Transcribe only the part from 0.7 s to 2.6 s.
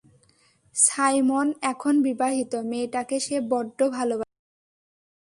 Simon এখন বিবাহিত,